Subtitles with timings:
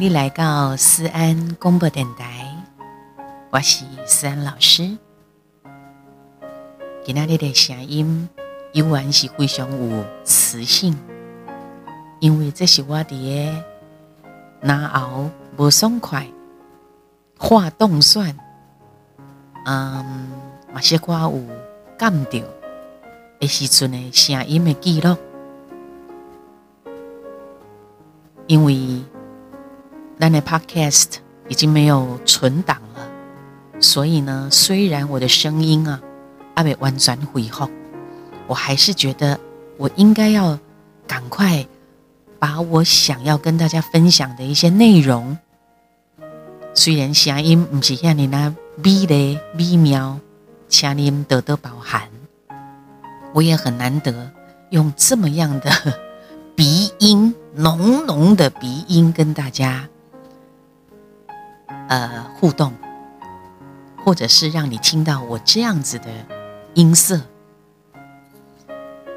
[0.00, 2.46] 你来到思安广播电台，
[3.50, 4.96] 我是思安老师。
[7.04, 8.26] 今天的声音
[8.72, 10.96] 依然是非常有磁性，
[12.18, 13.52] 因为这是我的
[14.62, 16.26] 拿熬不爽快、
[17.36, 18.34] 化冻蒜，
[19.66, 20.30] 嗯，
[20.72, 21.44] 马些瓜有
[21.98, 22.40] 感到
[23.38, 25.14] 的时阵的声音的记录，
[28.46, 29.04] 因为。
[30.20, 31.14] 但的 Podcast
[31.48, 33.08] 已经没有存档了，
[33.80, 35.98] 所以呢，虽然我的声音啊
[36.54, 37.68] 还没完全恢复，
[38.46, 39.40] 我还是觉得
[39.78, 40.58] 我应该要
[41.06, 41.66] 赶快
[42.38, 45.38] 把我想要跟大家分享的一些内容，
[46.74, 50.20] 虽然声音不是像你那美的美妙，
[50.68, 52.02] 请您多多包涵。
[53.32, 54.30] 我也很难得
[54.68, 55.70] 用这么样的
[56.54, 59.88] 鼻音，浓浓的鼻音跟大家。
[61.90, 62.72] 呃，互动，
[64.04, 66.06] 或者是让你听到我这样子的
[66.74, 67.20] 音色，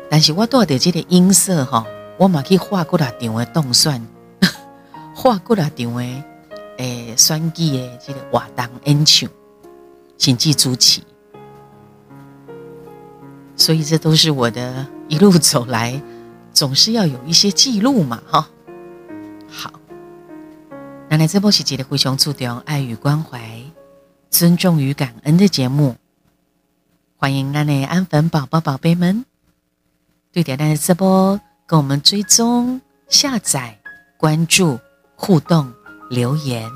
[0.10, 1.86] 但是我多的这个音色哈，
[2.18, 4.04] 我嘛去画过来场的动算，
[5.14, 6.24] 画过来场的
[6.80, 9.28] 诶，双击的这个瓦当音球，
[10.18, 11.04] 请记住起。
[13.56, 16.02] 所以这都是我的一路走来，
[16.52, 18.50] 总是要有一些记录嘛，哈。
[19.48, 19.72] 好
[21.14, 23.40] 原来这波是节的非常注重爱与关怀、
[24.32, 25.96] 尊重与感恩的节目，
[27.18, 29.24] 欢迎那内安粉宝宝宝贝们
[30.32, 33.80] 对点亮这波跟我们追踪、下载、
[34.18, 34.80] 关注、
[35.16, 35.72] 互动、
[36.10, 36.68] 留言。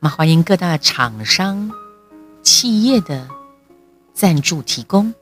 [0.00, 1.70] 那欢迎各大厂商、
[2.42, 3.28] 企业的
[4.12, 5.14] 赞助提供，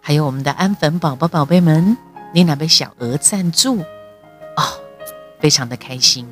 [0.00, 1.94] 还有我们的安粉宝宝宝贝们，
[2.32, 3.84] 你那边小额赞助。
[5.44, 6.26] 非常的开心，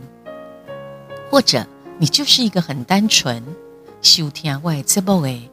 [1.31, 1.67] 或者
[1.99, 3.45] 你就是一个很单纯
[4.01, 5.51] 收听外这部的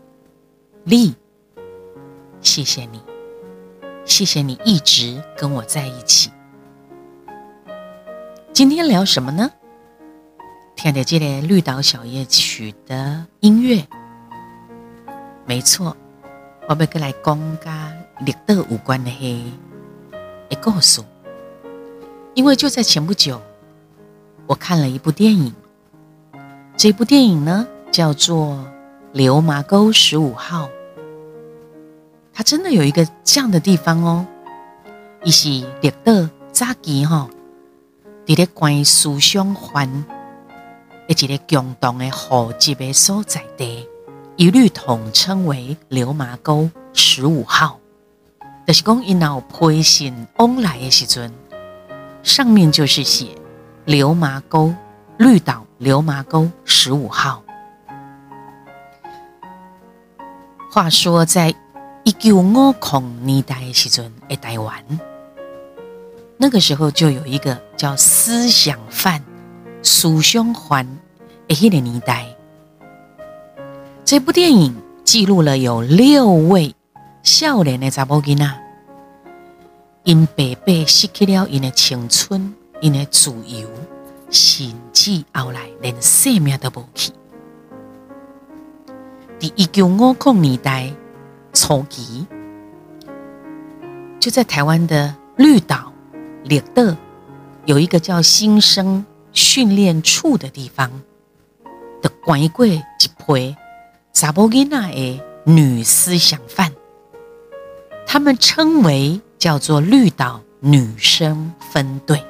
[0.86, 1.14] 力，
[2.40, 3.02] 谢谢你，
[4.06, 6.32] 谢谢你一直跟我在一起。
[8.54, 9.52] 今天聊什么呢？
[10.78, 13.86] 听着这个绿岛小夜曲的音乐，
[15.46, 15.98] 没错，
[16.70, 19.44] 我要跟来讲跟绿岛有关的嘿，
[20.48, 21.02] 一故事，
[22.36, 23.42] 因为就在前不久。
[24.50, 25.54] 我看了一部电影，
[26.76, 28.48] 这部电影呢叫做
[29.14, 30.66] 《流麻沟十五号》。
[32.34, 34.26] 它真的有一个这样的地方哦，
[35.24, 35.50] 伊是
[35.84, 37.30] 绿岛早期哈，
[38.26, 40.04] 伫咧关于思想环，
[41.08, 43.88] 一个共同的户籍的所在地，
[44.36, 47.80] 一律统称为流麻沟十五号。
[48.66, 51.32] 就是讲，因有配信往来的时阵，
[52.24, 53.28] 上面就是写。
[53.90, 54.72] 流麻沟
[55.18, 57.42] 绿岛流麻沟十五号。
[60.72, 61.56] 话说，在
[62.04, 64.76] 一九五零年代的时阵，在台湾，
[66.38, 69.24] 那个时候就有一个叫思想犯
[69.82, 70.86] 苏相环
[71.48, 72.28] 的迄个年代。
[74.06, 76.76] 这部电影记录了有六位
[77.24, 78.48] 少年的查某囡仔，
[80.04, 82.54] 因白白失去了因的青春。
[82.82, 83.70] 因的自由，
[84.30, 87.12] 甚至后来连生命都无去。
[89.38, 90.92] 第一九五零年代
[91.54, 92.26] 初期，
[94.20, 95.92] 就在台湾的绿岛、
[96.44, 96.96] 绿岛
[97.66, 100.90] 有一个叫新生训练处的地方，
[102.02, 103.56] 的关过一批
[104.14, 106.72] 查某囡仔的女思想犯，
[108.06, 112.22] 他们称为叫做绿岛女生分队。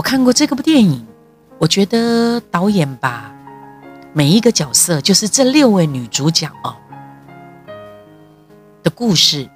[0.00, 1.06] 我看过这个部电影，
[1.58, 3.30] 我觉得导演把
[4.14, 6.74] 每一个角色，就是这六位女主角哦
[8.82, 9.46] 的故事，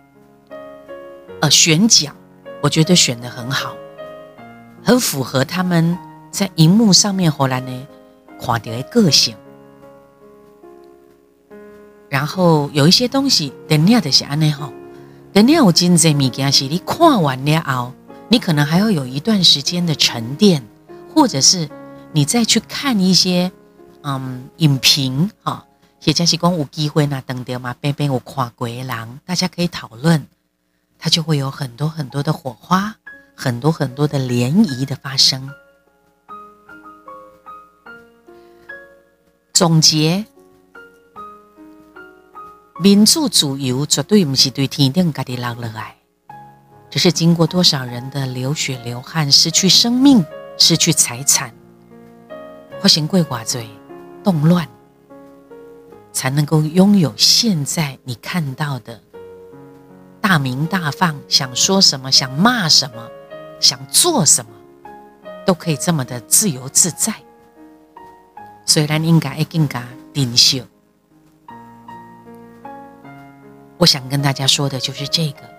[1.40, 2.10] 呃，选角，
[2.60, 3.74] 我觉得选的很好，
[4.82, 5.96] 很符合他们
[6.30, 7.86] 在荧幕上面后来呢
[8.38, 9.34] 垮掉的个性。
[12.10, 14.70] 然后有一些东西，等下的是安内吼，
[15.32, 17.94] 等下有真济物件是你看完了后。
[18.34, 20.66] 你可能还要有一段时间的沉淀，
[21.14, 21.70] 或者是
[22.10, 23.52] 你再去看一些
[24.02, 25.64] 嗯影评哈，
[26.02, 30.26] 也就是讲有机会呢，等到嘛边边有跨鬼狼，大家可以讨论，
[30.98, 32.96] 它就会有很多很多的火花，
[33.36, 35.48] 很多很多的涟漪的发生。
[39.52, 40.26] 总结：
[42.80, 45.94] 民主自由绝对不是对天顶家己落落来。
[46.94, 50.24] 只是经过多少人的流血流汗，失去生命，
[50.56, 51.52] 失去财产，
[52.80, 53.68] 发生过寡罪
[54.22, 54.68] 动乱，
[56.12, 59.00] 才能够拥有现在你看到的
[60.20, 63.10] 大鸣大放，想说什么，想骂什么，
[63.58, 64.52] 想做什么，
[65.44, 67.12] 都可以这么的自由自在。
[68.64, 70.64] 虽然应该更加顶秀，
[73.78, 75.53] 我想跟大家说的就是这个。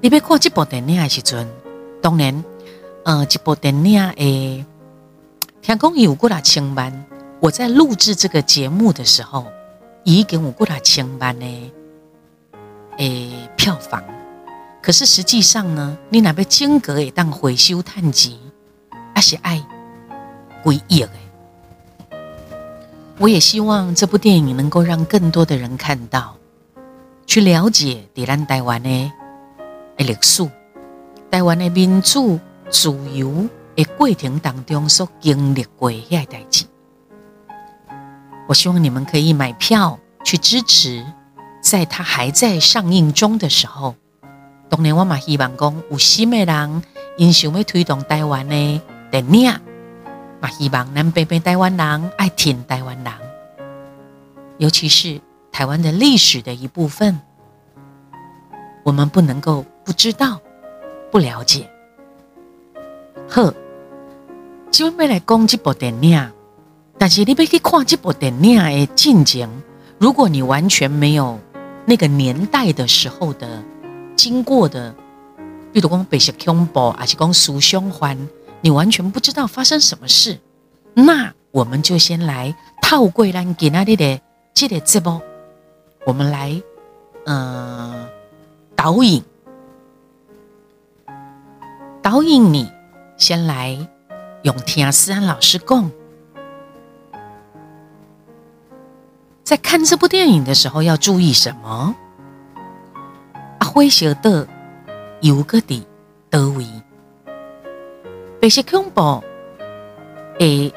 [0.00, 1.48] 你别看这部电影的时阵，
[2.00, 2.44] 当然，
[3.04, 4.64] 呃，这部电影诶，
[5.60, 7.04] 听讲有过来千万。
[7.40, 9.46] 我在录制这个节目的时候，
[10.04, 11.72] 已经有过来千万呢，
[12.98, 14.02] 诶，票房。
[14.80, 18.38] 可是实际上呢，你那边间隔也当回收探集，
[19.14, 19.60] 还是爱。
[20.62, 21.10] 归亿诶！
[23.18, 26.36] 我也希望这部电影能够让更多的人看到，
[27.26, 29.10] 去了解迪兰台湾的
[30.04, 30.48] 历史，
[31.30, 32.38] 台湾的民主
[32.70, 36.64] 自由的过程当中所经历过遐代志。
[38.46, 41.04] 我希望你们可以买票去支持，
[41.60, 43.94] 在它还在上映中的时候。
[44.70, 46.82] 当年我嘛希望讲有心的人，
[47.16, 48.80] 因想要推动台湾的
[49.10, 49.52] 电影。
[50.40, 53.12] 嘛，希望咱北北台湾人爱听台湾人，
[54.58, 57.20] 尤其是台湾的历史的一部分，
[58.84, 60.38] 我们不能够不知道、
[61.10, 61.66] 不了解。
[63.26, 63.54] 呵，
[64.70, 66.30] 今晚来讲这部电影，
[66.98, 69.48] 但是你要去看这部电影的进程，
[69.96, 71.40] 如果你完全没有
[71.86, 73.64] 那个年代的时候的
[74.14, 74.94] 经过的，
[75.72, 78.28] 比如讲白色恐怖，还是讲苏相环。
[78.60, 80.38] 你完全不知道发生什么事，
[80.92, 84.20] 那我们就先来套柜兰给那里的
[84.52, 85.18] 这个节目，
[86.04, 86.62] 我们来
[87.24, 88.06] 嗯
[88.76, 89.24] 导引
[92.02, 92.70] 导引你，
[93.16, 93.76] 先来
[94.42, 95.90] 用听思安老师讲，
[99.44, 101.94] 在看这部电影的时候要注意什么？
[103.58, 104.46] 阿辉晓得
[105.20, 105.86] 有个的
[106.30, 106.66] 德维。
[108.40, 109.22] 白色恐怖
[110.38, 110.72] 诶，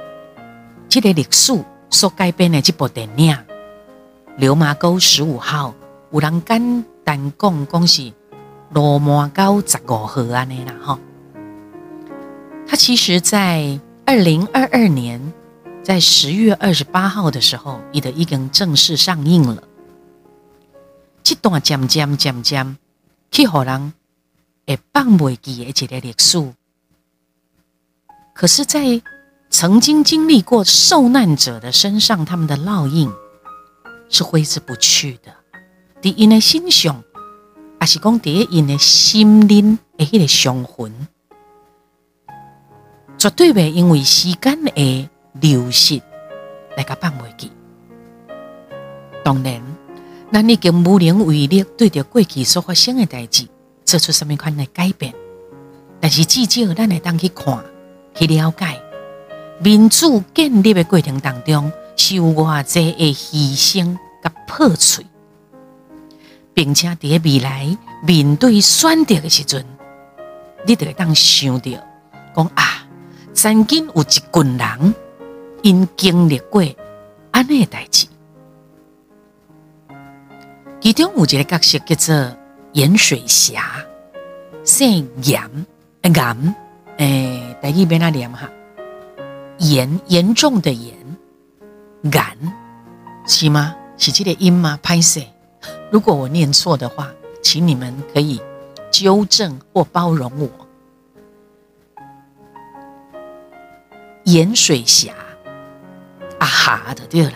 [0.89, 1.53] 这个历史
[1.91, 3.33] 所改编的这部电影
[4.37, 5.69] 《流麻沟十五号》，
[6.11, 8.11] 有人简单讲讲是
[8.71, 10.99] 罗马沟十五号安尼啦哈。
[12.71, 15.33] 它其实，在二零二二年，
[15.83, 19.61] 在十月二十八号的时候，已经已经正式上映了。
[21.21, 22.77] 这段渐渐渐渐
[23.29, 23.91] 去互人
[24.65, 26.53] 会放袂记的一个历史。
[28.33, 29.01] 可是，在
[29.49, 33.11] 曾经经历过受难者的身上，他们的烙印
[34.09, 35.33] 是挥之不去的。
[36.01, 37.03] 伫因的心上，
[37.81, 41.09] 还是讲伫因的心灵的迄个伤痕，
[43.21, 46.01] 绝对袂因为时间的流逝
[46.75, 47.51] 来甲放袂记。
[49.23, 49.61] 当然，
[50.33, 53.47] 咱已经无能为力对着过去所发生的代志
[53.85, 55.13] 做出什么款的改变，
[55.99, 57.63] 但是至少咱会当去看。
[58.15, 58.81] 去了解
[59.59, 65.05] 民主建立的过程当中，是有偌济的牺牲甲破碎，
[66.55, 69.63] 并且伫未来面对选择的时阵，
[70.65, 71.71] 你得当想到，
[72.35, 72.80] 讲啊，
[73.33, 74.95] 曾经有一群人
[75.63, 76.63] 因经历过
[77.31, 78.07] 安尼的代志，
[80.79, 82.37] 其中有一个角色叫做
[82.73, 83.83] 盐水侠，
[84.63, 85.41] 姓盐，
[86.03, 86.55] 盐。
[86.97, 88.49] 哎，在一边那念哈，
[89.57, 90.95] 严严重的严，
[92.03, 92.23] 严
[93.25, 93.75] 是吗？
[93.97, 94.77] 是这个音吗？
[94.83, 95.21] 拍摄，
[95.89, 97.09] 如果我念错的话，
[97.41, 98.39] 请你们可以
[98.91, 100.49] 纠正或包容我。
[104.31, 105.11] 盐水侠，
[106.39, 107.33] 啊哈的对了。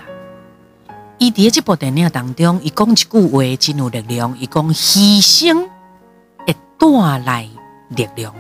[1.18, 5.68] 伊伫这部电影当中，伊讲一句话真有力量，伊讲牺牲
[6.48, 7.50] 会带来
[7.90, 8.34] 力量。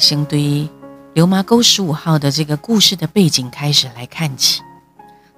[0.00, 0.68] 先对
[1.12, 4.60] 流麻沟十五号的这个故事的背景开始来看起，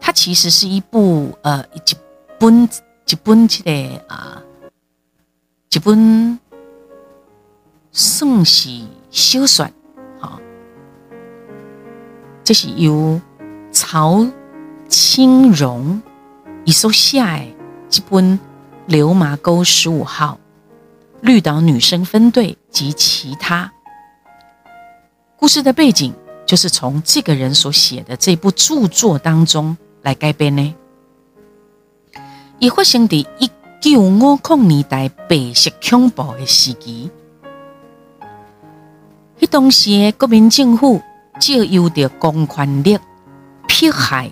[0.06, 1.94] 它其实是一部呃一
[2.38, 2.68] 本
[3.06, 4.42] 一本这个啊
[5.70, 6.38] 一本
[7.90, 8.68] 算是
[9.10, 9.66] 小说，
[10.20, 10.38] 好，
[12.44, 13.18] 这是由
[13.72, 14.26] 曹
[14.90, 16.02] 清荣
[16.66, 17.46] 一所写的
[17.88, 18.38] 这本
[18.84, 20.38] 流麻沟十五号
[21.22, 23.72] 绿岛女生分队及其他。
[25.38, 26.12] 故事的背景
[26.44, 30.74] 就是从这个人所写的这部著作当中来改变呢。
[32.60, 37.10] 伊发生伫一九五零年代白色恐怖的时期，
[39.40, 41.02] 迄当时的国民政府
[41.40, 42.96] 借由着公权力
[43.66, 44.30] 迫害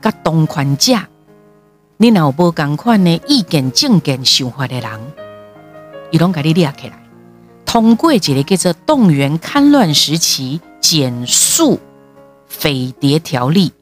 [0.00, 0.94] 甲当权者，
[1.98, 4.90] 你若有无共款的意见、政见、想法的人，
[6.10, 6.98] 伊拢甲你掠起来，
[7.66, 11.78] 通过一个叫做动员戡乱时期减速
[12.46, 13.72] 匪谍条例，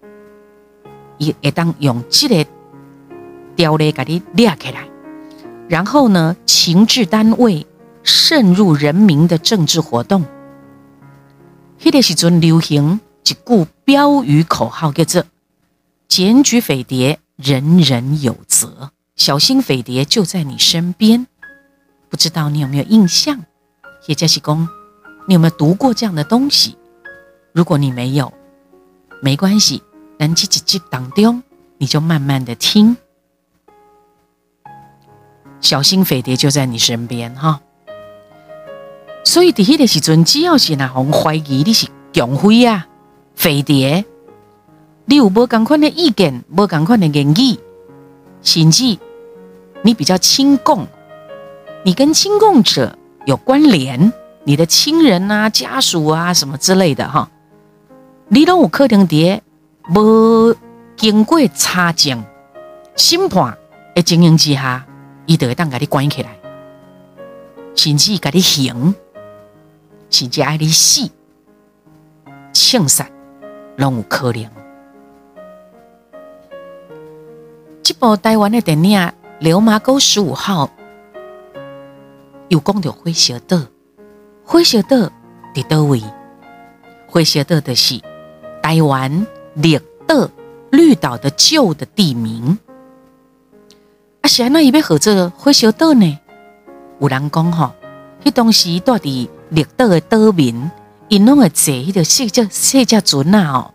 [1.23, 2.47] 伊会当用这个。
[3.55, 4.89] 条例给你列起来，
[5.69, 7.67] 然后呢，情治单位
[8.03, 10.25] 渗入人民的政治活动。
[11.79, 15.25] 迄个时阵流行一句标语口号，叫做
[16.09, 21.27] “检举匪谍，人人有责，小心匪谍就在你身边”。
[22.09, 23.45] 不知道你有没有印象？
[24.07, 24.67] 叶嘉西公，
[25.29, 26.77] 你有没有读过这样的东西？
[27.53, 28.33] 如果你没有，
[29.21, 29.83] 没关系，
[30.23, 31.43] 咱这几集当中，
[31.79, 32.97] 你就慢慢的听。
[35.61, 37.61] 小心匪谍就在你身边哈，
[39.25, 42.87] 所以伫迄个时阵，只要是哪红怀疑你是强匪啊、
[43.35, 44.05] 匪谍，
[45.07, 47.59] 你有无共款的意见、无共款的言语，
[48.43, 48.97] 甚至
[49.83, 50.87] 你比较亲共，
[51.85, 54.13] 你跟亲共者有关联，
[54.45, 57.29] 你的亲人啊、家属啊什么之类的哈，
[58.29, 59.41] 你都有可能伫
[59.91, 60.55] 无
[60.97, 62.23] 经过查证、
[62.97, 63.57] 审判
[63.95, 64.87] 的经营之下。
[65.25, 66.37] 伊就会当甲你关起来，
[67.77, 68.93] 甚至甲你刑，
[70.11, 71.09] 甚至爱你死、
[72.53, 73.07] 枪杀，
[73.77, 74.45] 拢有可能。
[77.85, 79.01] 这部台湾的电影
[79.39, 80.67] 《流麻沟十五号》
[82.49, 83.59] 有讲到火烧岛，
[84.45, 84.97] 火烧岛
[85.55, 86.03] 伫倒位？
[87.07, 88.01] 火烧岛的是
[88.61, 89.25] 台湾
[89.55, 90.29] 绿岛
[90.71, 92.59] 绿岛的旧的地名。
[94.23, 96.19] 啊，是安那伊要合作火烧岛呢？
[97.01, 97.73] 有人讲吼，
[98.25, 100.71] 迄当时住伫绿岛的岛民，
[101.09, 103.75] 因拢会坐迄个细只细只船啊，吼，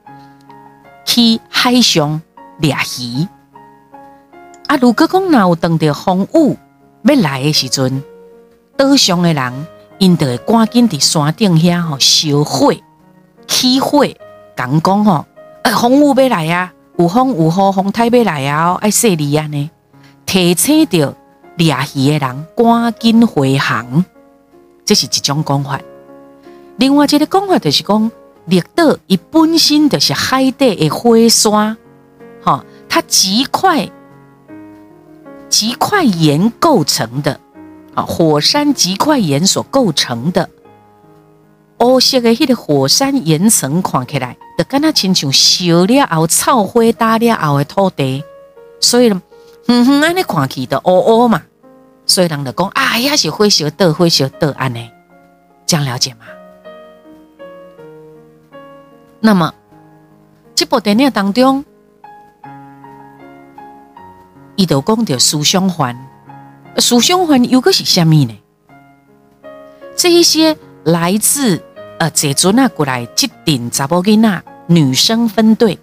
[1.06, 2.22] 去海上
[2.60, 3.28] 掠鱼。
[4.68, 6.58] 啊，如果讲若有当着风雨
[7.04, 8.02] 要来的时阵，
[8.78, 9.68] 岛上的人
[9.98, 12.74] 因就会赶紧伫山顶遐吼烧火
[13.48, 14.06] 起火，
[14.56, 15.26] 讲讲吼，
[15.68, 19.70] 啊，风雨要来啊，有风有雨，风台要来啊，爱说你啊呢。
[20.26, 21.14] 提醒着
[21.58, 24.06] 掠鱼的人赶紧回航，
[24.86, 25.78] 这是一种讲法。
[26.78, 28.10] 另外一个讲法就是讲，
[28.46, 31.76] 绿岛伊本身就是海底的火山，
[32.42, 33.90] 哈，它极块
[35.50, 37.38] 极块岩构成的，
[37.94, 40.50] 啊，火山极块岩所构成的。
[41.80, 48.24] 乌色的迄个火山岩层看起来，就敢那亲像烧了后草灰打了后的土地，
[48.80, 49.14] 所以。
[49.70, 50.92] 嗯哼，安尼看起的乌
[51.26, 51.42] 乌嘛，
[52.06, 54.90] 所以人就讲啊，也是会烧岛，会烧岛安尼，
[55.66, 56.20] 这样了解吗？
[59.20, 59.54] 那么
[60.56, 61.66] 这部电影当中，
[64.56, 66.08] 伊就讲到思想环，
[66.78, 68.40] 思想环又个是虾米呢？
[69.98, 70.56] 这一些
[70.86, 71.62] 来自
[72.00, 75.78] 呃这阵啊过来这顶查甫囡仔女生分队，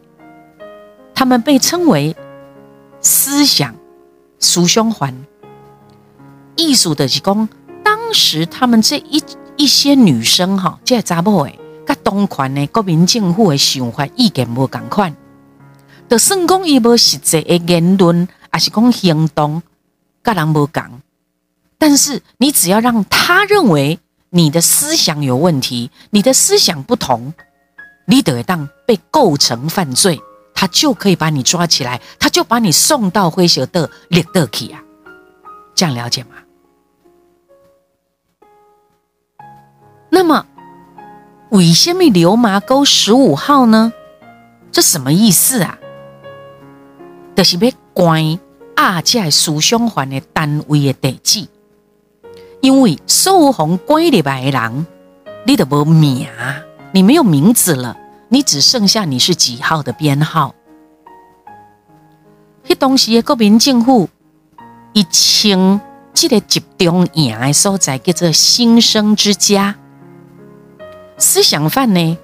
[1.15, 2.15] 他们被称为。
[3.07, 3.75] 思想
[4.41, 5.15] 思想环，
[6.57, 7.47] 艺术的是讲，
[7.83, 9.23] 当时他们这一
[9.57, 15.15] 一些女生哈，这查某诶，甲当权的国民政府的想法意见无共款，
[16.09, 19.63] 就算讲伊无实际的言论，还是讲行动，
[20.23, 20.83] 甲人无共，
[21.77, 23.99] 但是你只要让他认为
[24.37, 27.33] 你的思想有问题，你的思想不同，
[28.05, 30.21] 你得当被构成犯罪。
[30.53, 34.83] 他就可以把你抓起来，他就把你送到灰色的列德去啊，
[35.75, 36.31] 这样了解吗？
[40.11, 40.47] 那么，
[41.51, 43.93] 为什么流麻沟十五号呢？
[44.73, 45.79] 这什么意思啊？
[47.37, 48.39] 就是要关
[48.75, 51.49] 阿姐思想环的单位的地址，
[52.65, 54.87] 因为受红关里白人，
[55.45, 56.27] 你都无名，
[56.93, 57.95] 你没有名字了。
[58.31, 60.55] 你只剩下你是几号的编号？
[62.67, 64.09] 迄当时的国民政府，
[64.95, 65.79] 一称
[66.15, 69.77] 这个集中营的所在叫做新生之家。
[71.19, 72.17] 思想犯呢，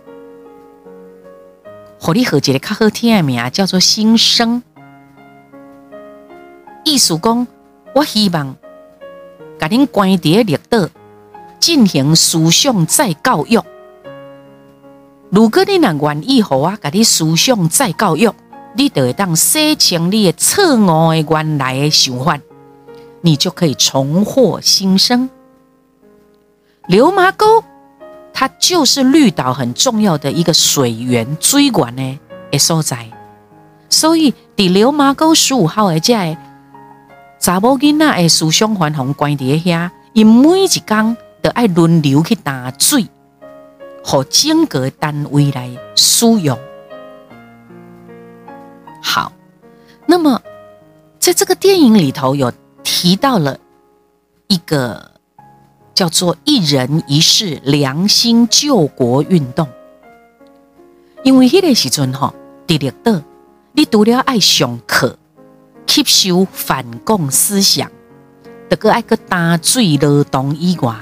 [2.00, 4.62] 和你合一个较好听的名叫做新生。
[6.82, 7.47] 意思讲，
[7.94, 8.56] 我希望
[9.61, 10.88] 甲恁关伫咧绿岛
[11.59, 13.61] 进行思想再教育。
[15.29, 18.33] 如果你若愿意好啊，甲你思想再教育，
[18.75, 22.40] 你就会当洗清你的错误的原来的想法，
[23.21, 25.29] 你就可以重获新生。
[26.87, 27.62] 流麻沟，
[28.33, 32.19] 它就是绿岛很重要的一个水源水源呢
[32.50, 33.07] 的所在，
[33.90, 36.14] 所以伫流麻沟十五号的这
[37.40, 43.09] 查某囡仔的思想环境关伫遐，伊每一工都爱轮流去打水。
[44.02, 46.59] 和整个单位来使用。
[49.02, 49.30] 好，
[50.06, 50.40] 那么
[51.18, 52.50] 在这个电影里头有
[52.82, 53.59] 提到了
[54.49, 55.11] 一个
[55.92, 59.68] 叫做“一人一事良心救国运动”，
[61.23, 62.35] 因为迄个时阵吼，
[62.66, 63.20] 第六岛
[63.73, 65.18] 你除了爱上课、
[65.90, 67.90] 吸收反共思想，
[68.68, 70.94] 得个爱个打水劳动以外。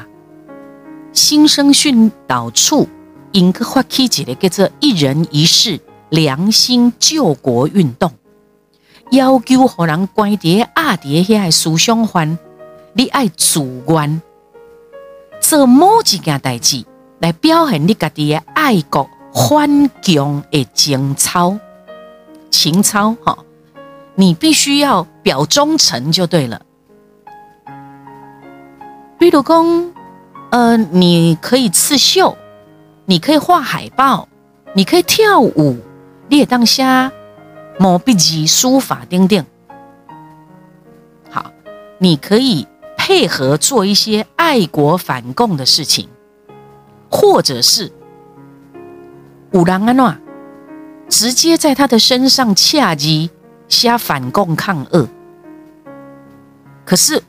[1.13, 2.89] 新生训导处
[3.33, 5.79] 应该发起一个叫做“一人一事
[6.09, 8.11] 良心救国运动”，
[9.13, 12.39] 要求互人关伫阿伫遐个思想犯，
[12.95, 14.23] 你爱自愿
[15.39, 16.83] 做某一件代志
[17.19, 21.59] 来表现你家己的爱国反共的情操，
[22.51, 23.37] 情操哈，
[24.21, 26.61] 你必须要表忠诚就对了，
[29.17, 29.93] 比如讲。
[30.51, 32.35] 呃，你可以刺绣，
[33.05, 34.27] 你可以画海报，
[34.73, 35.77] 你可以跳舞，
[36.27, 37.13] 你也当下
[37.79, 39.45] 毛笔字书法等等。
[41.29, 41.53] 好，
[41.99, 46.09] 你可以配合做一些爱国反共的事情，
[47.11, 47.93] 或者是
[49.53, 50.15] 五郎安诺
[51.11, 53.31] 直接在他的身上恰吉
[53.69, 55.09] 瞎反共抗恶。
[56.85, 57.23] 可是。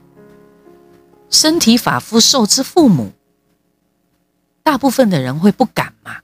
[1.31, 3.11] 身体发肤受之父母，
[4.63, 6.15] 大部分的人会不敢嘛？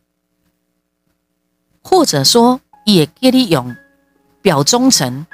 [1.84, 3.75] 或者说，也给你用
[4.41, 5.28] 表忠诚，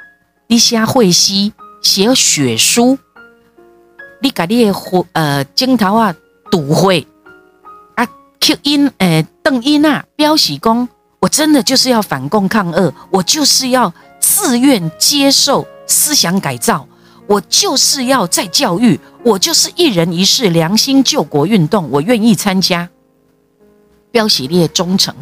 [0.46, 2.98] 你写会诗、写血书，
[4.20, 4.74] 你把你的
[5.14, 6.14] 呃镜头啊
[6.50, 7.06] 堵会
[7.94, 8.06] 啊
[8.40, 10.86] ，Q 音诶邓音啊，表示讲，
[11.18, 13.90] 我真的就是要反共抗恶，我就是要
[14.42, 16.86] 自愿接受思想改造。
[17.28, 22.88] 我就是要再教育，我就是一人一事良心救国运动，我愿意参加。
[24.10, 25.14] 标喜列忠诚，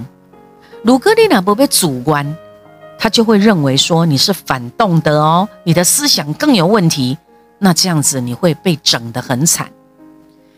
[0.83, 2.35] 鲁格丽娜不被主观，
[2.99, 7.19] 他就会认为说你是反动的哦，你的思想更有问题。
[7.59, 9.71] 那这样子你会被整得很惨。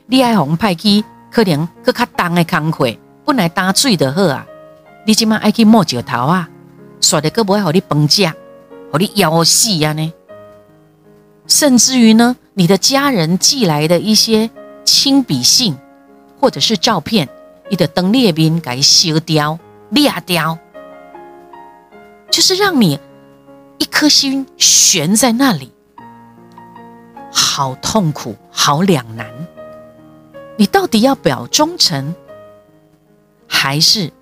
[0.07, 4.47] 李爱红派去可能更较重的工课，本来打水的好啊，
[5.05, 6.49] 你今晚爱去摸石头啊，
[7.01, 8.33] 耍的个不会好你崩架，
[8.93, 10.13] 好你咬死呀呢？
[11.47, 14.51] 甚至于呢，你的家人寄来的一些
[14.85, 15.75] 亲笔信，
[16.39, 17.27] 或者是照片，
[17.71, 20.59] 你的灯列兵给修掉、裂掉，
[22.31, 23.01] 就是让你
[23.79, 25.73] 一颗心悬在那里，
[27.33, 29.27] 好痛苦，好两难。
[30.59, 32.15] 你到底要表忠诚，
[33.49, 34.13] 还是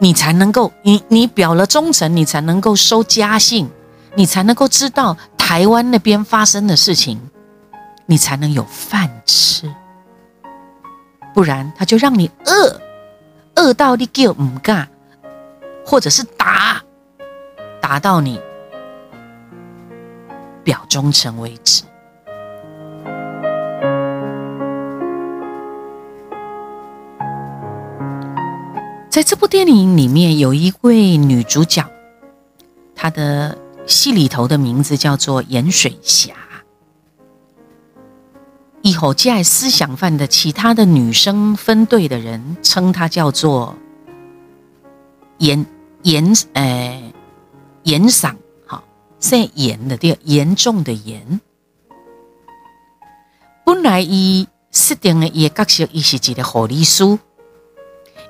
[0.00, 0.72] 你才能够？
[0.82, 3.70] 你你表了忠诚，你才能够收家信。
[4.16, 7.20] 你才能够知道台湾那边发生的事情，
[8.06, 9.72] 你才能有饭吃，
[11.32, 12.80] 不然他就让你饿，
[13.54, 14.88] 饿到你叫唔干，
[15.86, 16.82] 或者是打，
[17.80, 18.40] 打到你
[20.64, 21.84] 表忠诚为止。
[29.10, 31.84] 在这部电影里面，有一位女主角，
[32.94, 33.58] 她的。
[33.86, 36.32] 戏里头的名字叫做盐水霞。
[38.82, 43.74] 以后在思想犯的其他的女生分队的人称她叫做
[45.38, 45.66] 严
[46.02, 47.12] 严呃
[47.82, 48.84] 严嗓，好，
[49.18, 51.40] 是严的对，严重的严。
[53.64, 57.18] 本来伊设定的伊的角色，伊是一个护理师。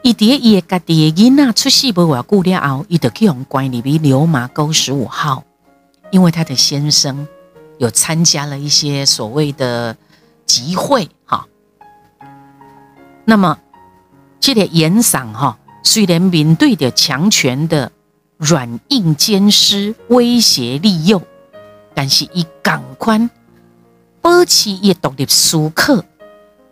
[0.03, 5.45] 伊伫伊家己的囡仔出世无偌久了后，伊就去用关入去流麻沟十五号。
[6.11, 7.29] 因为他的先生
[7.79, 9.97] 有参加了一些所谓的
[10.47, 11.47] 集会，哈。
[13.25, 13.59] 那么
[14.41, 17.93] 这个严赏哈，虽然面对着强权的
[18.39, 21.23] 软硬兼施、威胁利诱，
[21.95, 23.31] 但是伊赶快
[24.23, 26.03] 保持伊独立思考，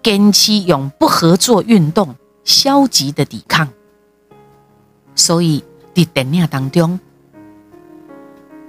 [0.02, 2.16] 坚持用不合作运动
[2.48, 3.68] 消极的抵抗。
[5.14, 5.62] 所以
[5.94, 6.98] 在电影当中，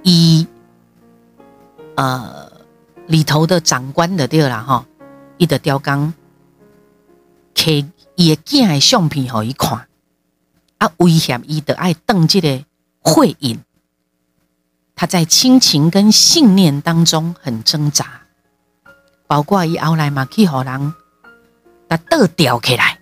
[0.02, 0.46] 伊。
[1.96, 2.50] 呃，
[3.08, 4.86] 里头的长官的对啦哈，
[5.36, 6.14] 伊的雕钢
[7.54, 9.86] ，K 伊的囝的相片互伊看，
[10.78, 12.64] 啊，威胁伊的爱登这个
[13.02, 13.60] 会影。
[14.94, 18.22] 他在亲情跟信念当中很挣扎，
[19.26, 20.94] 包括伊后来嘛去互人，
[21.90, 22.99] 甲倒吊起来，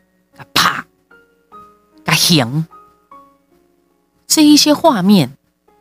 [2.19, 2.67] 行，
[4.27, 5.31] 这一些画面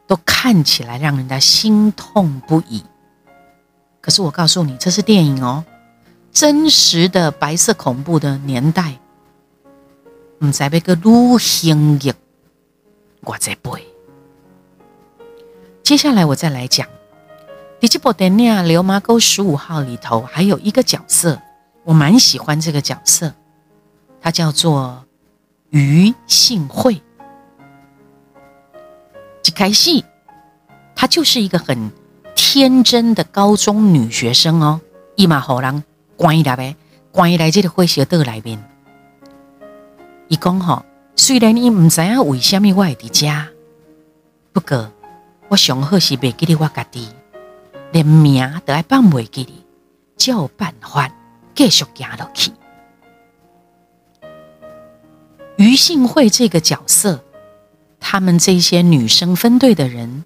[0.05, 2.83] 都看起来让人家心痛不已。
[3.99, 5.65] 可是我告诉你，这是电影哦，
[6.31, 8.99] 真实的白色恐怖的年代，
[10.39, 12.13] 唔知被个愈行越
[13.21, 13.71] 我在背。
[15.81, 16.85] 接下来我再来讲
[17.79, 21.41] 《迪基波德尼亚流麻沟十五号》里头还有一个角色，
[21.83, 23.33] 我蛮喜欢这个角色，
[24.21, 25.03] 他叫做
[25.69, 27.01] 于幸会。
[29.43, 30.05] 一开戏，
[30.95, 31.91] 她就是一个很
[32.35, 34.81] 天真的高中女学生哦，
[35.15, 35.83] 伊嘛好人
[36.15, 36.75] 关来呗，
[37.11, 38.63] 关来这个会学岛来面。
[40.27, 43.47] 伊讲吼，虽然你唔知影为什么我会伫家，
[44.53, 44.91] 不过。
[45.49, 47.07] 我上好是袂记得我家己，
[47.93, 49.65] 连名都爱放袂记哩，
[50.17, 51.09] 只有办法
[51.55, 52.51] 继续行落去。
[55.57, 57.23] 余幸会这个角色，
[57.99, 60.23] 他们这些女生分队的人，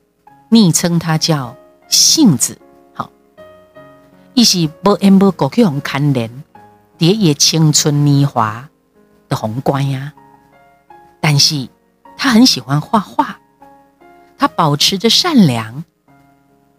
[0.50, 1.56] 昵称她叫
[1.88, 2.58] 杏子。
[2.94, 3.10] 好，
[4.34, 6.30] 伊是无缘无故去红看连，
[6.98, 8.68] 蝶也青春年华
[9.30, 10.12] 的红冠呀。
[11.22, 11.70] 但是
[12.18, 13.40] 她很喜欢画画。
[14.38, 15.86] 她保持着善良，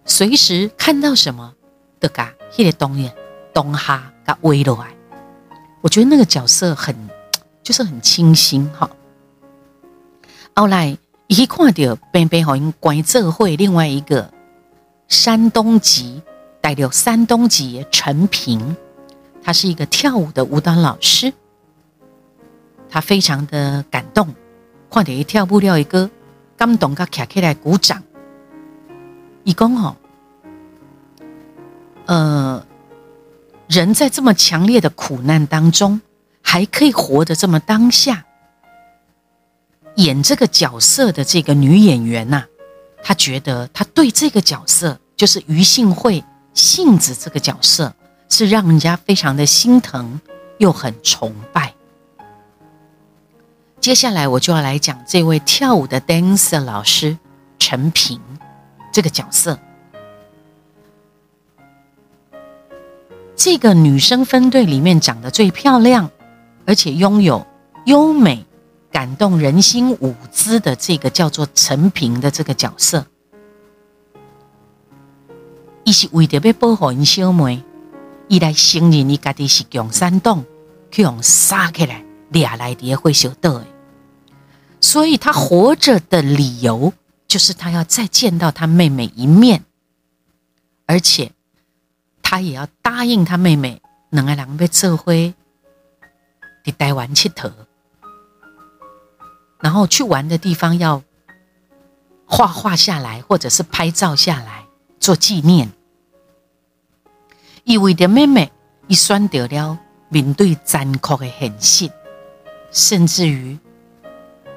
[0.04, 1.54] 随时看到什么
[1.98, 3.10] 都噶迄个东西
[3.54, 4.90] 东哈噶围落来。
[5.80, 6.94] 我觉得那个角色很
[7.62, 8.90] 就是很清新哈。
[10.54, 10.96] 后来
[11.26, 14.32] 一看到边边好像关这会另外一个
[15.08, 16.22] 山东籍
[16.60, 18.76] 带有山东籍的陈平，
[19.42, 21.32] 他是一个跳舞的舞蹈老师，
[22.88, 24.34] 他非常的感动，
[24.90, 26.10] 看到一跳舞了一个。
[26.54, 28.00] 感动，甲站起来鼓掌。
[29.42, 29.96] 伊讲吼，
[32.06, 32.64] 呃，
[33.66, 36.00] 人在这么强烈的苦难当中，
[36.52, 38.26] 还可以活得这么当下。
[39.94, 42.44] 演这个角色的这个女演员呐，
[43.02, 47.94] 她觉得她对这个角色，就是于幸慧杏子这个角色，
[48.28, 50.20] 是让人家非常的心疼，
[50.58, 51.72] 又很崇拜。
[53.80, 57.16] 接下来我就要来讲这位跳舞的 dancer 老师
[57.58, 58.20] 陈平
[58.92, 59.58] 这个角色。
[63.34, 66.10] 这个女生分队里面长得最漂亮，
[66.66, 67.46] 而且拥有
[67.86, 68.44] 优美、
[68.90, 73.06] 感动人心舞姿的这个叫做陈平的这个角色，
[75.84, 77.62] 伊是为着要保护因小妹，
[78.28, 80.44] 伊来承认伊家己是共产党，
[80.90, 83.66] 去用杀起来掠来的会小岛的。
[84.80, 86.92] 所以他活着的理由，
[87.26, 89.64] 就是他要再见到他妹妹一面，
[90.86, 91.32] 而且
[92.22, 95.34] 他也要答应他妹妹，能个两被撤灰，
[96.64, 97.50] 你待完去头，
[99.60, 101.02] 然后去玩的地方要
[102.26, 104.66] 画画下来，或者是拍照下来
[105.00, 105.72] 做纪念。
[107.64, 108.50] 意味着妹妹
[108.88, 111.90] 一选择了面对残酷的现实，
[112.70, 113.58] 甚至于。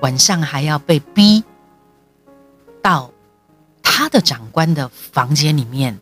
[0.02, 1.44] 晚上还要被逼
[2.82, 3.10] 到
[3.82, 6.00] 他的长官的房间里面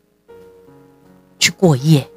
[1.39, 2.10] 去过夜，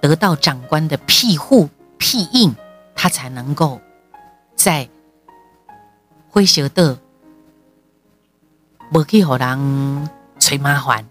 [0.00, 1.70] 得到长官的庇护
[2.10, 2.52] 庇应，
[2.96, 3.80] 他才能够
[4.56, 4.88] 在
[6.28, 6.98] 灰蛇的
[8.90, 11.06] 不去和人吹麻烦，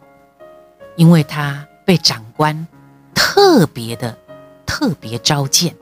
[0.98, 2.68] 因为他被长官
[3.16, 4.18] 特别的
[4.66, 5.74] 特别召见，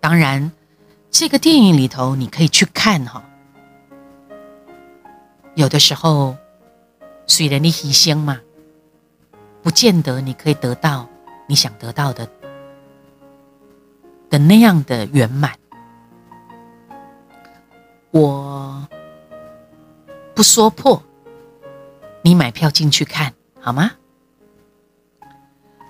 [0.00, 0.50] 当然。
[1.12, 3.22] 这个电影里头，你可以去看哈。
[5.54, 6.34] 有的时候，
[7.26, 8.40] 虽然你牺牲嘛，
[9.62, 11.06] 不见得你可以得到
[11.46, 12.26] 你想得到的
[14.32, 15.52] 的那样的圆满。
[18.10, 18.88] 我
[20.34, 21.02] 不说破，
[22.22, 23.90] 你买票进去看好吗？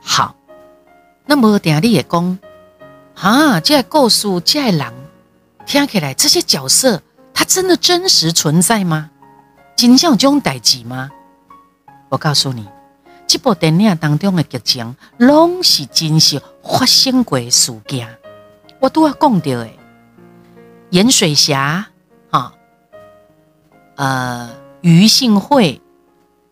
[0.02, 0.34] 好，
[1.24, 2.36] 那么等下你也讲，
[3.14, 4.92] 啊，这故事这人。
[5.64, 7.00] 听起来这些角色，
[7.32, 9.08] 他真的真实存在吗？
[9.76, 11.08] 真像这种代志吗？
[12.08, 12.68] 我告诉你，
[13.28, 18.18] 这部电影当中的剧情，拢是真实发生过事件。
[18.82, 19.70] 我都要讲到的，
[20.90, 21.86] 盐水侠
[22.30, 22.52] 啊，
[23.94, 25.80] 呃，余幸会，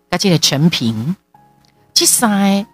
[0.09, 1.17] 跟这个陈平，
[1.93, 2.65] 这三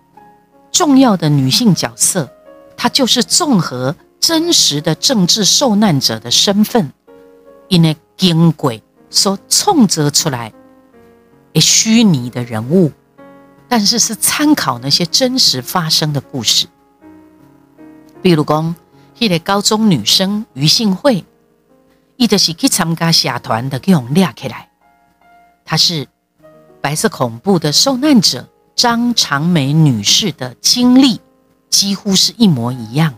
[0.70, 2.30] 重要的女性角色，
[2.76, 3.96] 她就是综合。
[4.18, 6.90] 真实的政治受难者的身份，
[7.68, 8.72] 因为经过
[9.08, 10.52] 所创造出来
[11.52, 12.90] 的虚拟的人物，
[13.68, 16.66] 但是是参考那些真实发生的故事。
[18.20, 18.74] 比如讲，
[19.18, 21.24] 迄个高中女生于信惠，
[22.16, 24.68] 伊就是去参加社团的，给我们列起来。
[25.64, 26.06] 她是
[26.82, 31.20] 白色恐怖的受难者张长梅女士的经历，
[31.70, 33.14] 几乎是一模一样。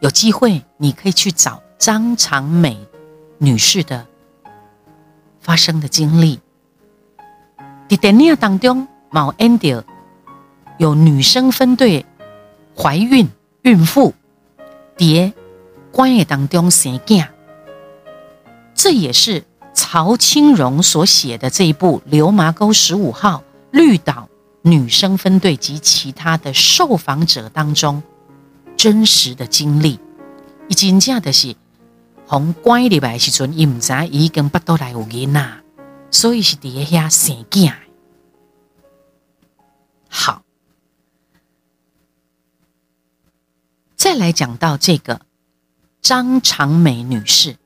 [0.00, 2.78] 有机会，你可以去找张长美
[3.38, 4.06] 女士的
[5.40, 6.38] 发生的经历。
[7.88, 9.82] 在电影当中，某 Andy
[10.76, 12.04] 有女生分队
[12.76, 13.26] 怀孕
[13.62, 14.12] 孕妇
[14.96, 15.32] 在
[15.92, 17.28] 关业当中生囝，
[18.74, 24.28] 这也是曹清荣所写的这一部《流麻沟十五号绿岛
[24.62, 28.02] 女生分队及其他的受访者》当中。
[28.76, 30.00] 真实的经历，
[30.68, 31.54] 伊真正的是
[32.26, 35.48] 从关入来时阵，伊唔知伊已经不倒来有囡仔，
[36.10, 37.72] 所以是伫遐生囝。
[40.08, 40.42] 好，
[44.04, 45.22] 再来讲到这个
[46.02, 47.56] 张长美女士，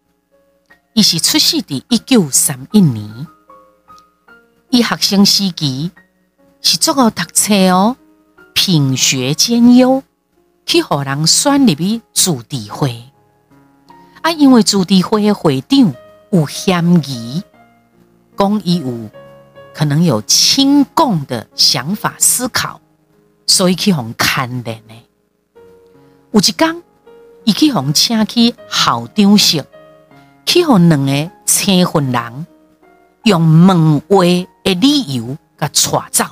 [0.93, 3.27] 伊是出世伫一九三一年，
[4.71, 5.91] 伊学生时期
[6.63, 7.97] 是做个读册哦，
[8.55, 10.05] 品学兼优。
[10.65, 13.03] 去互人选入去驻地会，
[14.23, 15.93] 啊，因为驻地会的会长
[16.31, 17.43] 有嫌疑，
[18.37, 19.11] 讲伊有
[19.75, 22.81] 可能有亲共的想法思考，
[23.45, 24.95] 所以去互看连的。
[26.31, 26.83] 有一天，
[27.45, 29.65] 伊去互请去校长室，
[30.45, 32.47] 去互两个青训人
[33.25, 34.25] 用问话
[34.63, 36.25] 的理由甲带走，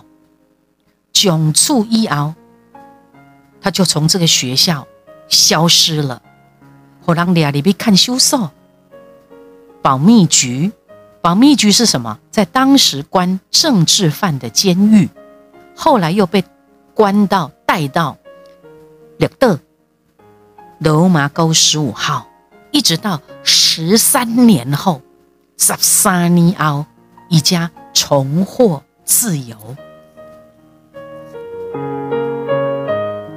[1.13, 2.35] 从此以后。
[3.59, 4.87] 他就从这个学校
[5.27, 6.23] 消失了。
[7.05, 8.53] 后来里啊里边看守所，
[9.83, 10.71] 保密局，
[11.21, 12.21] 保密局是什么？
[12.31, 15.09] 在当时关政治犯的监狱，
[15.75, 16.45] 后来又被
[16.95, 18.17] 关到带到
[19.19, 19.59] 绿岛
[20.79, 22.27] 罗马沟十五号，
[22.71, 25.01] 一直到十三年后，
[25.57, 26.85] 十三年后，
[27.31, 29.57] 一家重获自由。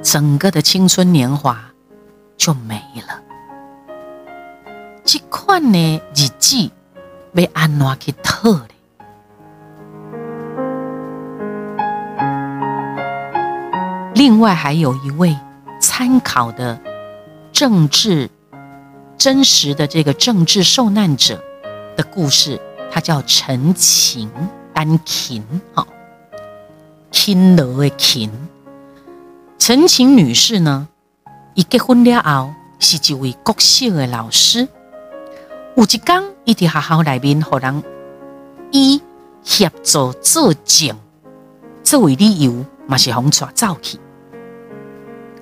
[0.02, 1.58] 整个的青春年华
[2.36, 2.76] 就没
[3.08, 3.22] 了。
[5.04, 6.70] 这款呢日记
[7.32, 8.68] 被安怎去套的？
[14.14, 15.34] 另外还有一位
[15.80, 16.78] 参考的
[17.60, 18.30] 政治
[19.18, 21.44] 真实的这个政治受难者
[21.94, 22.58] 的故事，
[22.90, 24.30] 他叫陈琴
[24.72, 25.44] 丹琴，
[25.74, 25.86] 哈，
[27.10, 28.30] 勤劳的琴。
[29.58, 30.88] 陈琴女士呢，
[31.54, 34.66] 伊结婚了后是一位国小的老师。
[35.76, 37.84] 有一天，伊伫学校内面，互人
[38.72, 39.02] 以
[39.42, 40.96] 协助作证
[41.82, 43.98] 作为理由，嘛是红抓走去。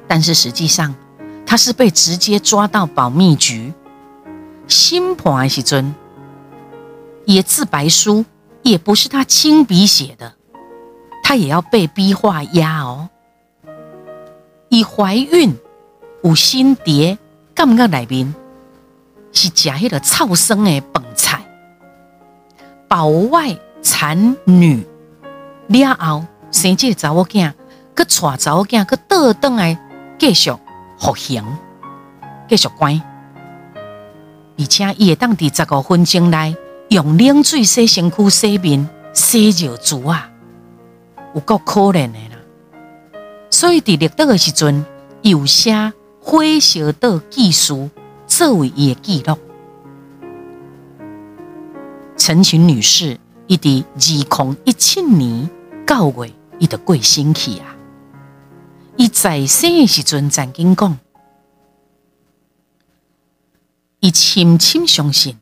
[0.09, 0.93] 但是实际上，
[1.51, 3.73] 他是被直接抓到保密局
[4.67, 5.95] 新判的时阵，
[7.25, 8.27] 也自白书
[8.61, 10.35] 也不是他亲笔写的，
[11.25, 13.09] 他也要被逼画押哦。
[14.69, 15.57] 伊怀孕
[16.23, 17.17] 有新蝶，
[17.55, 18.35] 感觉内面
[19.33, 21.43] 是食迄个臭生的饭菜，
[22.89, 24.87] 保外产女
[25.69, 27.55] 了后生这个查某囝，
[27.97, 29.79] 佮带查某囝佮倒转来
[30.19, 30.53] 继续
[30.99, 31.45] 服刑，
[32.49, 33.01] 继续关，
[34.59, 36.57] 而且伊会当伫十五分钟内
[36.89, 40.31] 用冷水洗身躯、洗面、洗尿珠啊，
[41.35, 42.37] 有够可怜的啦。
[43.51, 44.85] 所以，伫绿岛的时阵，
[45.23, 47.89] 有写火烧岛技术
[48.27, 49.39] 作为伊的记录。
[52.17, 55.49] 陈群女士，伊伫二零一七年
[55.87, 57.78] 九月，伊就过身去啊。
[58.99, 60.99] 伊在生的时阵曾经讲，
[64.01, 65.39] 伊深深相信，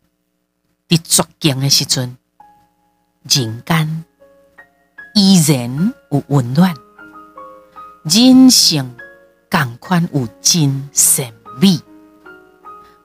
[0.87, 2.19] 伫绝境的时阵，
[3.23, 4.05] 人间
[5.15, 6.75] 依然有温暖。
[8.05, 8.95] 人生
[9.51, 11.81] 共款有真神秘，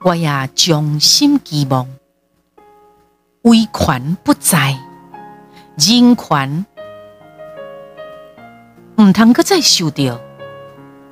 [0.04, 1.88] 我也衷心期望，
[3.40, 4.78] 威权不在，
[5.78, 6.66] 人权
[9.00, 10.20] 唔通搁再受到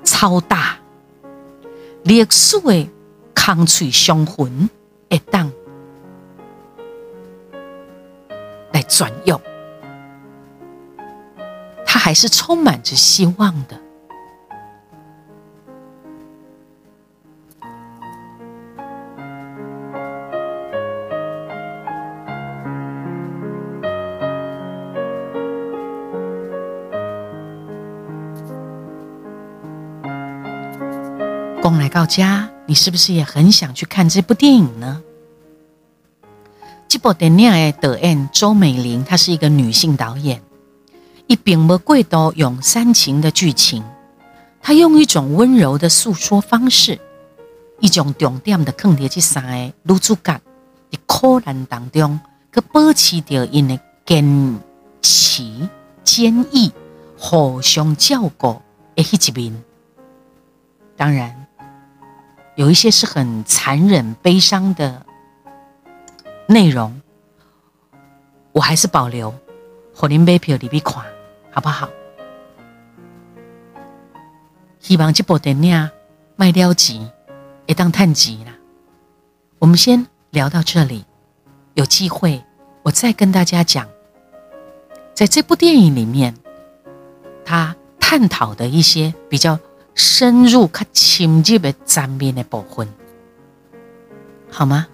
[0.05, 0.77] 超大
[2.03, 2.89] 历史的
[3.35, 4.69] 空脆伤痕，
[5.11, 5.51] 会当
[8.73, 9.41] 来转用。
[11.87, 13.81] 他还是充满着希望的。
[32.11, 35.01] 家，你是不是也很想去看这部电影呢？
[36.89, 40.43] 这部电影的导演周美玲，她是一个女性导演，
[41.29, 43.85] 一并不贵都用煽情的剧情，
[44.61, 46.99] 她用一种温柔的诉说方式，
[47.79, 50.41] 一种重点的坑叠这三个女主角
[50.91, 52.19] 在苦难当中，
[52.53, 54.59] 去保持着因的坚
[55.01, 55.45] 持、
[56.03, 56.73] 坚毅、
[57.17, 58.61] 互相照顾
[58.97, 59.63] 的一面。
[60.97, 61.40] 当然，
[62.61, 65.07] 有一些是很残忍、悲伤的。
[66.47, 67.01] 内容
[68.53, 69.33] 我还是保留，
[69.95, 71.03] 火林杯票里边看，
[71.51, 71.89] 好不好？
[74.79, 75.91] 希望这部电影
[76.37, 77.11] 卖掉钱，
[77.65, 78.53] 也当探钱啦。
[79.59, 81.07] 我们先聊到这里，
[81.73, 82.45] 有机会
[82.83, 83.89] 我再跟大家讲，
[85.15, 86.35] 在这部电影里面，
[87.43, 89.59] 他探讨的一些比较
[89.95, 92.89] 深入、较深入的层面的部分，
[94.51, 94.87] 好吗？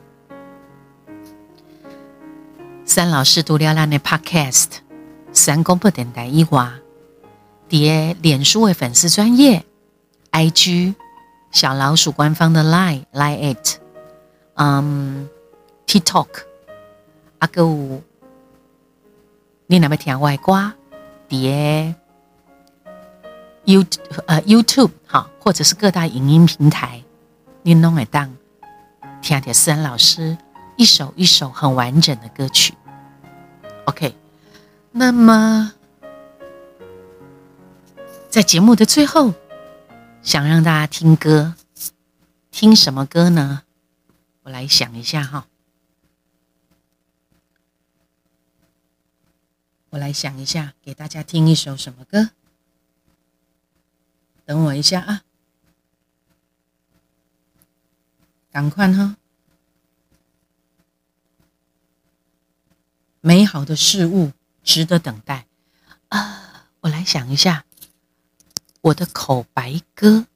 [2.85, 4.69] 三老师读了咱的 Podcast，
[5.33, 6.73] 三公布电台以外，
[7.69, 9.65] 伫脸书的粉丝专业
[10.33, 10.95] ，IG
[11.51, 13.79] 小老鼠官方的 Line Line it，
[14.55, 15.29] 嗯
[15.87, 16.29] ，TikTok，
[17.41, 17.65] 阿个
[19.67, 20.73] 你那边听外挂，
[21.29, 21.93] 伫
[23.67, 23.85] You
[24.29, 27.03] 呃 YouTube 好，或者是各大影音平台，
[27.63, 28.37] 你弄会当
[29.21, 30.39] 听听思安老师。
[30.77, 32.75] 一首一首很完整的歌曲
[33.87, 34.15] ，OK。
[34.93, 35.73] 那么
[38.29, 39.35] 在节目的最后，
[40.23, 41.55] 想让大家听歌，
[42.53, 43.63] 听什么歌呢？
[44.45, 45.47] 我来想一下哈，
[49.91, 52.31] 我来想一下，给大家听一首什么歌？
[54.47, 55.23] 等我一下啊，
[58.53, 59.17] 赶快哈。
[63.21, 64.33] 美好的事物
[64.63, 65.47] 值得等待
[66.11, 66.69] 啊！
[66.83, 67.65] 我来想一下，
[68.83, 70.27] 我的口白歌，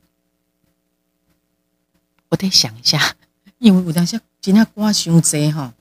[2.31, 3.15] 我得想一下，
[3.59, 5.73] 因为有当时今天歌伤多哈，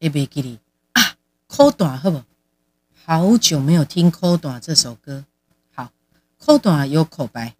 [0.00, 0.60] 会袂记哩
[0.92, 1.16] 啊！
[1.48, 2.22] 口短好不？
[3.04, 5.24] 好久没有听口短这首歌，
[6.44, 7.54] 口短有口白，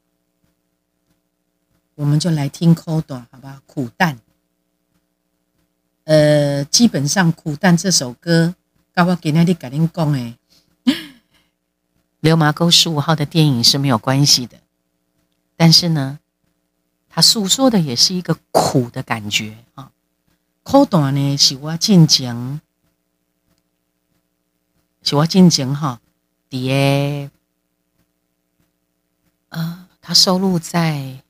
[1.94, 3.62] 我们就来听口短，好吧？
[3.64, 4.18] 苦淡。
[6.02, 8.56] 呃，基本上《苦蛋》这首歌，
[8.92, 10.36] 跟我今天的跟您讲诶，
[12.18, 14.58] 《流麻沟十五号》的电影是没有关系的，
[15.56, 16.18] 但是呢，
[17.08, 19.92] 它诉说的也是一个苦的感觉啊。
[20.64, 22.60] 苦段呢，是我进前，
[25.04, 26.00] 是我进前哈，
[26.50, 27.30] 底诶，
[29.52, 30.94] 呃，它收录在《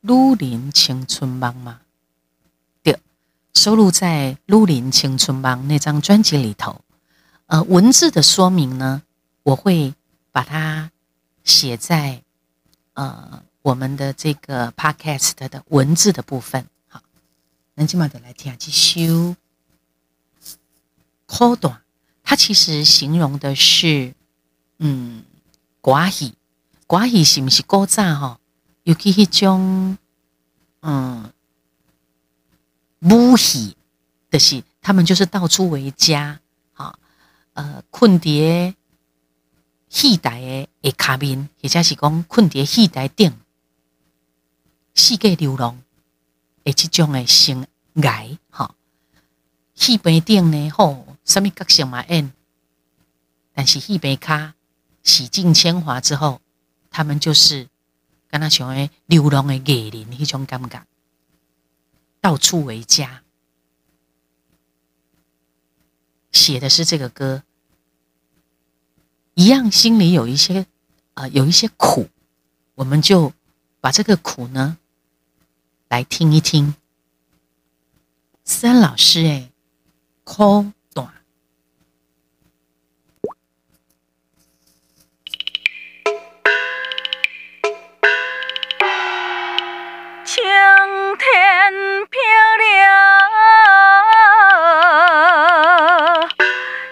[0.00, 1.80] 鲁林青春梦》嘛。
[3.52, 6.80] 收录在《绿林青春帮》那张专辑里头，
[7.46, 9.02] 呃，文字的说明呢，
[9.42, 9.92] 我会
[10.30, 10.90] 把它
[11.44, 12.22] 写在
[12.94, 16.64] 呃我们的这个 podcast 的文字的部分。
[16.86, 17.02] 好，
[17.74, 19.34] 那今晚的来听下修
[21.26, 21.82] 苦短，
[22.22, 24.14] 它其实形容的是
[24.78, 25.24] 嗯
[25.82, 26.34] 寡戏，
[26.86, 28.40] 寡戏是不是古早哈？
[28.84, 29.98] 尤其迄种
[30.80, 31.32] 嗯。
[33.02, 33.78] 武喜
[34.30, 36.38] 的是，他们就是到处为家，
[36.74, 36.98] 哈，
[37.54, 38.74] 呃，困伫
[39.88, 43.32] 戏台的下面，或者是讲困伫戏台顶，
[44.94, 45.82] 世界流浪
[46.62, 48.74] 的即种的生涯，哈，
[49.72, 52.34] 戏边顶呢，吼，什么角色嘛演，
[53.54, 54.54] 但是戏边卡
[55.02, 56.40] 洗尽铅华之后，
[56.90, 57.68] 他们就是
[58.28, 60.86] 跟他像诶流浪的艺人，迄种感觉。
[62.20, 63.22] 到处为家，
[66.32, 67.42] 写的是这个歌，
[69.34, 70.66] 一样心里有一些
[71.14, 72.08] 啊，有一些苦，
[72.74, 73.32] 我们就
[73.80, 74.76] 把这个苦呢
[75.88, 76.74] 来听一听。
[78.44, 79.50] 三老师，哎，
[80.24, 80.74] 空。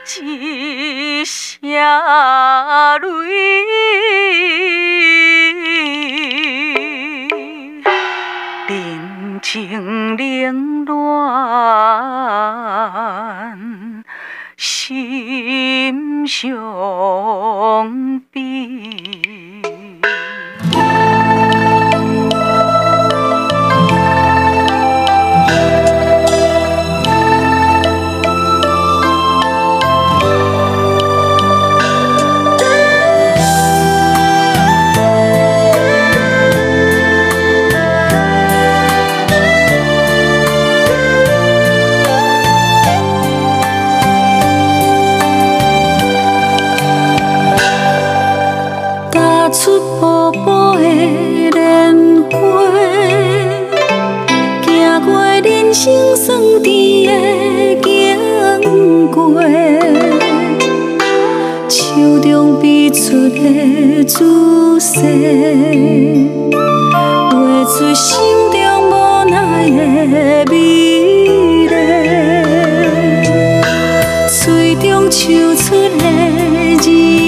[0.08, 0.47] 起。
[74.80, 77.27] 中唱出的字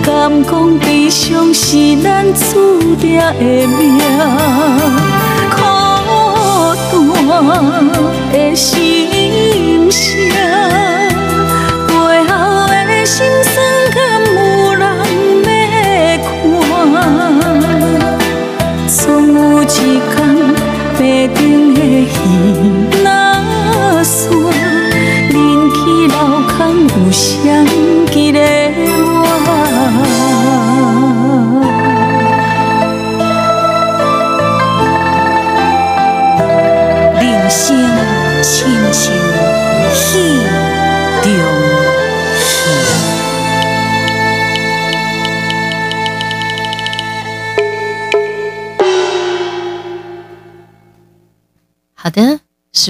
[0.02, 4.59] 敢讲悲伤是咱注定的命。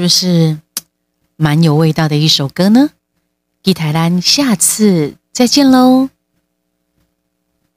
[0.01, 0.59] 是不是
[1.37, 2.89] 蛮有味道的一首歌呢？
[3.65, 6.09] 一台单下次再见喽。